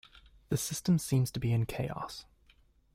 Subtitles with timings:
[0.49, 2.25] The system seems to be in chaos.